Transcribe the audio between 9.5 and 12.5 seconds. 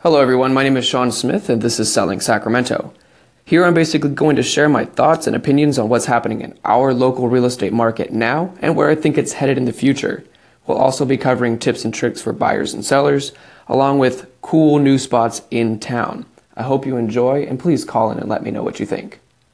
in the future. We'll also be covering tips and tricks for